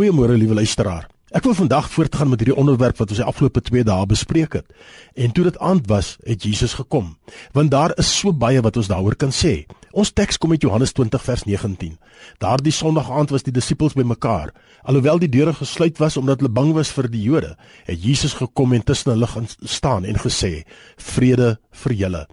Goeiemôre 0.00 0.32
liewe 0.32 0.54
luisteraar. 0.56 1.10
Ek 1.28 1.44
wil 1.44 1.52
vandag 1.52 1.90
voortgaan 1.92 2.30
met 2.32 2.40
hierdie 2.40 2.56
onderwerp 2.56 2.96
wat 3.02 3.10
ons 3.12 3.18
die 3.20 3.26
afgelope 3.28 3.60
2 3.60 3.82
dae 3.84 4.06
bespreek 4.08 4.54
het. 4.56 4.70
En 5.12 5.34
toe 5.36 5.42
dit 5.44 5.58
aand 5.60 5.90
was, 5.92 6.14
het 6.24 6.46
Jesus 6.48 6.72
gekom. 6.78 7.10
Want 7.52 7.68
daar 7.74 7.92
is 8.00 8.08
so 8.08 8.32
baie 8.32 8.62
wat 8.64 8.78
ons 8.80 8.88
daaroor 8.88 9.18
kan 9.20 9.28
sê. 9.28 9.66
Ons 9.92 10.14
teks 10.16 10.40
kom 10.40 10.54
uit 10.56 10.64
Johannes 10.64 10.96
20 10.96 11.26
vers 11.26 11.44
19. 11.44 11.98
Daardie 12.40 12.72
Sondag 12.72 13.10
aand 13.12 13.34
was 13.36 13.44
die 13.44 13.52
disippels 13.52 13.98
bymekaar. 13.98 14.54
Alhoewel 14.88 15.20
die 15.20 15.28
deure 15.28 15.52
gesluit 15.58 16.00
was 16.00 16.16
omdat 16.16 16.40
hulle 16.40 16.54
bang 16.56 16.72
was 16.78 16.94
vir 16.96 17.10
die 17.12 17.26
Jode, 17.26 17.52
het 17.84 18.00
Jesus 18.00 18.38
gekom 18.40 18.72
en 18.72 18.86
tussen 18.88 19.12
hulle 19.12 19.28
gaan 19.28 19.52
staan 19.60 20.08
en 20.08 20.16
gesê: 20.16 20.64
"Vrede 20.96 21.58
vir 21.84 21.92
julle." 21.92 22.26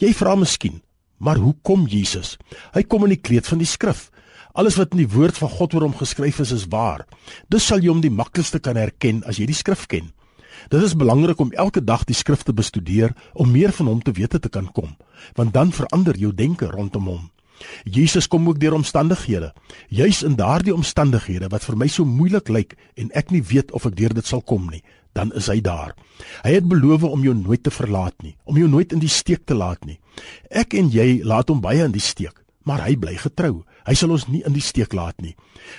Jy 0.00 0.14
vra 0.16 0.40
miskien, 0.40 0.80
maar 1.18 1.36
hoe 1.36 1.54
kom 1.62 1.84
Jesus? 1.84 2.38
Hy 2.72 2.82
kom 2.82 3.04
in 3.04 3.18
die 3.18 3.20
kleed 3.28 3.44
van 3.44 3.60
die 3.60 3.68
skrif. 3.68 4.08
Alles 4.54 4.76
wat 4.78 4.92
in 4.94 5.00
die 5.02 5.10
woord 5.10 5.34
van 5.34 5.50
God 5.50 5.72
oor 5.74 5.82
hom 5.88 5.96
geskryf 5.98 6.38
is, 6.38 6.52
is 6.54 6.68
waar. 6.70 7.02
Dus 7.50 7.66
sal 7.66 7.80
jy 7.82 7.90
hom 7.90 8.02
die 8.04 8.12
maklikste 8.14 8.60
kan 8.62 8.78
herken 8.78 9.24
as 9.26 9.40
jy 9.40 9.48
die 9.50 9.56
skrif 9.58 9.88
ken. 9.90 10.12
Dit 10.70 10.84
is 10.86 10.94
belangrik 10.94 11.40
om 11.42 11.50
elke 11.58 11.82
dag 11.82 12.04
die 12.06 12.14
skrif 12.14 12.44
te 12.46 12.54
bestudeer 12.54 13.16
om 13.34 13.50
meer 13.50 13.74
van 13.74 13.90
hom 13.90 14.02
te 14.02 14.14
wete 14.14 14.38
te 14.38 14.48
kan 14.48 14.68
kom, 14.70 14.92
want 15.34 15.50
dan 15.56 15.74
verander 15.74 16.14
jou 16.14 16.30
denke 16.30 16.68
rondom 16.70 17.10
hom. 17.10 17.24
Jesus 17.82 18.28
kom 18.30 18.46
ook 18.48 18.60
deur 18.62 18.76
omstandighede, 18.78 19.50
juis 19.90 20.22
in 20.22 20.38
daardie 20.38 20.74
omstandighede 20.74 21.50
wat 21.50 21.66
vir 21.66 21.78
my 21.78 21.90
so 21.90 22.06
moeilik 22.06 22.48
lyk 22.48 22.78
en 22.94 23.10
ek 23.10 23.34
nie 23.34 23.42
weet 23.42 23.74
of 23.74 23.90
ek 23.90 23.98
deur 23.98 24.14
dit 24.14 24.30
sal 24.30 24.42
kom 24.42 24.70
nie, 24.70 24.84
dan 25.18 25.34
is 25.34 25.50
hy 25.50 25.58
daar. 25.66 25.98
Hy 26.46 26.54
het 26.60 26.70
beloof 26.70 27.02
om 27.10 27.26
jou 27.26 27.34
nooit 27.34 27.62
te 27.66 27.74
verlaat 27.74 28.14
nie, 28.22 28.36
om 28.46 28.58
jou 28.58 28.70
nooit 28.70 28.94
in 28.94 29.02
die 29.02 29.10
steek 29.10 29.42
te 29.50 29.58
laat 29.58 29.82
nie. 29.82 29.98
Ek 30.50 30.78
en 30.78 30.94
jy 30.94 31.24
laat 31.26 31.50
hom 31.50 31.62
baie 31.62 31.82
in 31.82 31.94
die 31.94 32.02
steek 32.02 32.43
maar 32.64 32.84
hy 32.84 32.96
bly 33.00 33.14
getrou. 33.20 33.62
Hy 33.86 33.94
sal 33.98 34.14
ons 34.16 34.26
nie 34.28 34.42
in 34.46 34.56
die 34.56 34.64
steek 34.64 34.92
laat 34.96 35.20
nie. 35.22 35.34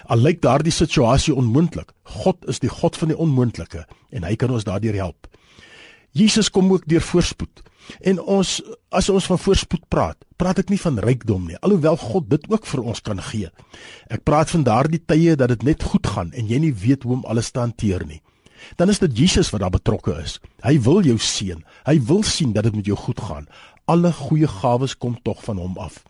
Al 0.09 0.21
lyk 0.21 0.41
daardie 0.45 0.73
situasie 0.73 1.35
onmoontlik, 1.35 1.91
God 2.21 2.45
is 2.49 2.61
die 2.63 2.71
God 2.71 2.97
van 2.97 3.11
die 3.11 3.17
onmoontlike 3.17 3.85
en 4.11 4.27
hy 4.27 4.35
kan 4.39 4.53
ons 4.53 4.67
daardeur 4.67 4.97
help. 4.97 5.27
Jesus 6.15 6.49
kom 6.49 6.71
ook 6.71 6.85
deur 6.87 7.03
voorspoed. 7.03 7.63
En 8.01 8.21
ons 8.21 8.51
as 8.89 9.09
ons 9.13 9.25
van 9.29 9.39
voorspoed 9.39 9.83
praat, 9.91 10.17
praat 10.39 10.61
ek 10.63 10.71
nie 10.73 10.79
van 10.81 10.97
rykdom 11.03 11.49
nie, 11.49 11.57
alhoewel 11.61 11.97
God 12.01 12.29
dit 12.31 12.47
ook 12.49 12.65
vir 12.65 12.81
ons 12.81 13.01
kan 13.03 13.19
gee. 13.29 13.51
Ek 14.09 14.23
praat 14.25 14.49
van 14.53 14.63
daardie 14.65 15.01
tye 15.03 15.35
dat 15.37 15.51
dit 15.53 15.67
net 15.67 15.83
goed 15.83 16.07
gaan 16.07 16.31
en 16.33 16.49
jy 16.49 16.61
nie 16.63 16.73
weet 16.73 17.05
hoe 17.05 17.19
om 17.19 17.27
alles 17.29 17.51
te 17.51 17.61
hanteer 17.61 18.07
nie. 18.07 18.21
Dan 18.79 18.89
is 18.89 18.99
dit 19.03 19.17
Jesus 19.17 19.51
wat 19.53 19.61
daar 19.61 19.75
betrokke 19.75 20.15
is. 20.23 20.39
Hy 20.63 20.79
wil 20.81 21.03
jou 21.05 21.17
seën. 21.21 21.61
Hy 21.85 21.97
wil 22.07 22.23
sien 22.23 22.55
dat 22.55 22.65
dit 22.65 22.75
met 22.75 22.87
jou 22.89 22.97
goed 22.97 23.21
gaan. 23.21 23.45
Alle 23.85 24.09
goeie 24.15 24.47
gawes 24.49 24.95
kom 24.97 25.19
tog 25.21 25.43
van 25.45 25.59
hom 25.61 25.77
af. 25.77 26.01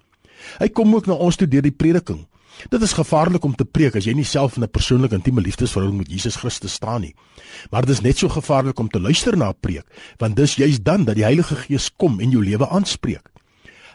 Hy 0.59 0.69
kom 0.69 0.95
ook 0.95 1.08
na 1.08 1.14
ons 1.14 1.36
toe 1.36 1.47
deur 1.47 1.61
die 1.61 1.75
prediking. 1.75 2.25
Dit 2.72 2.81
is 2.81 2.95
gevaarlik 2.95 3.44
om 3.44 3.55
te 3.55 3.66
preek 3.67 3.97
as 4.00 4.05
jy 4.08 4.14
nie 4.16 4.28
self 4.28 4.55
in 4.58 4.64
'n 4.64 4.72
persoonlike 4.72 5.16
intieme 5.16 5.41
liefdesverhouding 5.41 5.97
met 5.97 6.11
Jesus 6.11 6.36
Christus 6.36 6.73
staan 6.73 7.02
nie. 7.02 7.16
Maar 7.72 7.86
dit 7.86 7.95
is 7.95 8.02
net 8.02 8.17
so 8.17 8.30
gevaarlik 8.30 8.80
om 8.80 8.89
te 8.89 9.00
luister 9.00 9.38
na 9.38 9.50
'n 9.50 9.59
preek, 9.59 9.86
want 10.17 10.36
dis 10.36 10.56
juist 10.56 10.83
dan 10.83 11.03
dat 11.03 11.16
die 11.16 11.23
Heilige 11.23 11.56
Gees 11.56 11.89
kom 11.97 12.19
en 12.19 12.31
jou 12.31 12.44
lewe 12.44 12.67
aanspreek. 12.69 13.30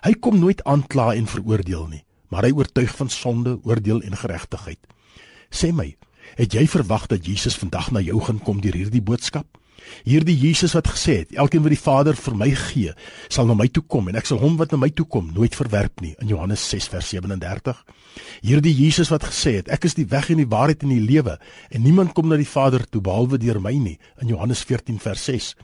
Hy 0.02 0.12
kom 0.12 0.38
nooit 0.38 0.64
aankla 0.64 1.14
en 1.14 1.26
veroordeel 1.26 1.86
nie, 1.86 2.04
maar 2.28 2.42
hy 2.42 2.52
oortuig 2.52 2.96
van 2.96 3.08
sonde, 3.08 3.58
oordeel 3.62 4.00
en 4.00 4.16
geregtigheid. 4.16 4.78
Sê 5.50 5.72
my, 5.72 5.96
het 6.36 6.52
jy 6.52 6.66
verwag 6.66 7.06
dat 7.06 7.26
Jesus 7.26 7.56
vandag 7.56 7.90
na 7.90 8.00
jou 8.00 8.20
gaan 8.20 8.38
kom 8.38 8.60
deur 8.60 8.74
hierdie 8.74 9.02
boodskap? 9.02 9.46
Hierdie 10.04 10.36
Jesus 10.36 10.74
wat 10.76 10.88
gesê 10.88 11.20
het, 11.22 11.32
elkeen 11.36 11.62
wat 11.64 11.74
die 11.74 11.80
Vader 11.80 12.16
vir 12.16 12.36
my 12.36 12.50
gee, 12.56 12.92
sal 13.28 13.46
na 13.46 13.54
my 13.58 13.68
toe 13.68 13.82
kom 13.82 14.08
en 14.08 14.18
ek 14.20 14.28
sal 14.28 14.40
hom 14.42 14.56
wat 14.60 14.72
na 14.72 14.80
my 14.80 14.90
toe 14.90 15.06
kom 15.06 15.32
nooit 15.34 15.56
verwerp 15.56 16.00
nie 16.04 16.14
in 16.22 16.32
Johannes 16.32 16.64
6 16.72 16.88
vers 16.92 17.08
37. 17.12 17.82
Hierdie 18.46 18.74
Jesus 18.74 19.10
wat 19.12 19.26
gesê 19.28 19.58
het, 19.60 19.68
ek 19.72 19.84
is 19.88 19.98
die 19.98 20.08
weg 20.10 20.30
en 20.30 20.40
die 20.42 20.48
waarheid 20.50 20.84
en 20.86 20.94
die 20.94 21.02
lewe 21.02 21.38
en 21.70 21.84
niemand 21.84 22.14
kom 22.16 22.30
na 22.30 22.38
die 22.40 22.48
Vader 22.48 22.86
toe 22.88 23.02
behalwe 23.04 23.40
deur 23.42 23.60
my 23.60 23.74
nie 23.76 23.98
in 24.22 24.32
Johannes 24.32 24.64
14 24.68 25.00
vers 25.02 25.26
6. 25.28 25.54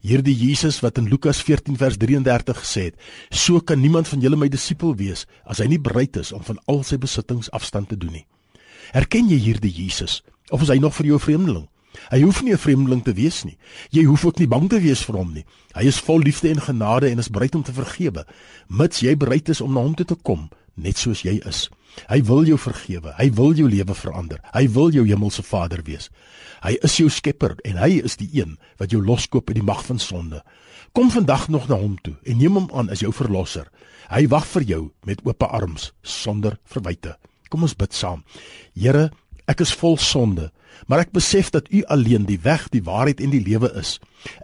Hierdie 0.00 0.34
Jesus 0.34 0.78
wat 0.80 0.96
in 0.96 1.10
Lukas 1.12 1.42
14 1.44 1.76
vers 1.76 1.98
33 2.00 2.60
gesê 2.62 2.86
het, 2.88 3.00
so 3.28 3.60
kan 3.60 3.80
niemand 3.80 4.08
van 4.08 4.22
julle 4.24 4.38
my 4.40 4.48
disipel 4.48 4.94
wees 4.96 5.26
as 5.44 5.60
hy 5.60 5.68
nie 5.74 5.80
bereid 5.80 6.16
is 6.16 6.32
om 6.32 6.44
van 6.46 6.60
al 6.72 6.80
sy 6.88 6.96
besittings 7.00 7.52
afstand 7.56 7.92
te 7.92 7.98
doen 8.00 8.16
nie. 8.16 8.26
Herken 8.94 9.28
jy 9.28 9.38
hierdie 9.44 9.74
Jesus 9.74 10.22
of 10.50 10.64
is 10.64 10.72
hy 10.72 10.80
nog 10.80 10.96
vir 10.96 11.12
jou 11.12 11.18
'n 11.20 11.26
vreemdeling? 11.26 11.69
Hy 12.10 12.22
hoef 12.22 12.42
nie 12.42 12.52
'n 12.52 12.58
vreemdeling 12.58 13.02
te 13.04 13.12
wees 13.12 13.44
nie. 13.44 13.58
Jy 13.90 14.04
hoef 14.04 14.24
ook 14.24 14.38
nie 14.38 14.48
bang 14.48 14.68
te 14.68 14.80
wees 14.80 15.04
vir 15.04 15.16
hom 15.16 15.32
nie. 15.32 15.44
Hy 15.74 15.84
is 15.84 16.00
vol 16.00 16.18
liefde 16.18 16.48
en 16.48 16.60
genade 16.60 17.10
en 17.10 17.18
is 17.18 17.30
bereid 17.30 17.54
om 17.54 17.62
te 17.62 17.72
vergewe, 17.72 18.26
mits 18.68 19.00
jy 19.00 19.16
bereid 19.16 19.48
is 19.48 19.60
om 19.60 19.72
na 19.72 19.80
hom 19.80 19.94
toe 19.94 20.06
te 20.06 20.16
kom, 20.22 20.50
net 20.76 20.96
soos 20.96 21.22
jy 21.22 21.40
is. 21.46 21.70
Hy 22.08 22.20
wil 22.26 22.46
jou 22.48 22.58
vergewe. 22.58 23.14
Hy 23.18 23.28
wil 23.34 23.54
jou 23.58 23.68
lewe 23.68 23.94
verander. 23.94 24.40
Hy 24.54 24.68
wil 24.72 24.90
jou 24.94 25.04
hemelse 25.06 25.42
Vader 25.42 25.82
wees. 25.86 26.10
Hy 26.62 26.76
is 26.84 26.96
jou 27.00 27.08
skepper 27.10 27.56
en 27.64 27.80
hy 27.80 28.00
is 28.04 28.16
die 28.20 28.28
een 28.36 28.56
wat 28.78 28.92
jou 28.94 29.00
loskoop 29.02 29.48
uit 29.50 29.58
die 29.58 29.66
mag 29.66 29.82
van 29.86 29.98
sonde. 29.98 30.42
Kom 30.92 31.10
vandag 31.10 31.48
nog 31.48 31.68
na 31.68 31.78
hom 31.78 31.96
toe 32.02 32.16
en 32.24 32.38
neem 32.38 32.58
hom 32.58 32.68
aan 32.74 32.90
as 32.90 33.02
jou 33.04 33.12
verlosser. 33.14 33.68
Hy 34.10 34.26
wag 34.30 34.46
vir 34.56 34.66
jou 34.66 34.82
met 35.06 35.22
oop 35.24 35.42
arms 35.46 35.92
sonder 36.02 36.58
verwyte. 36.66 37.16
Kom 37.50 37.62
ons 37.66 37.76
bid 37.78 37.94
saam. 37.94 38.24
Here, 38.74 39.10
Ek 39.50 39.64
is 39.64 39.72
vol 39.74 39.96
sonde, 39.98 40.50
maar 40.86 41.02
ek 41.02 41.14
besef 41.16 41.50
dat 41.50 41.68
U 41.74 41.82
alleen 41.90 42.28
die 42.28 42.38
weg, 42.44 42.68
die 42.70 42.84
waarheid 42.86 43.20
en 43.20 43.32
die 43.34 43.42
lewe 43.42 43.72
is. 43.80 43.96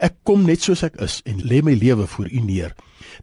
Ek 0.03 0.19
kom 0.27 0.47
net 0.49 0.67
soos 0.67 0.83
ek 0.87 0.99
is 1.05 1.21
en 1.28 1.44
lê 1.47 1.62
my 1.62 1.77
lewe 1.78 2.09
voor 2.11 2.27
U 2.27 2.43
neer. 2.43 2.75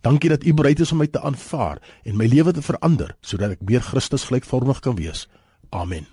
Dankie 0.05 0.31
dat 0.31 0.47
U 0.47 0.53
bereid 0.55 0.79
is 0.79 0.93
om 0.95 1.03
my 1.03 1.09
te 1.11 1.21
aanvaar 1.21 1.81
en 2.07 2.17
my 2.19 2.29
lewe 2.31 2.55
te 2.55 2.63
verander 2.63 3.15
sodat 3.21 3.57
ek 3.57 3.67
meer 3.67 3.83
Christus 3.83 4.29
gelykvormig 4.29 4.79
kan 4.85 4.95
wees. 4.99 5.27
Amen. 5.75 6.07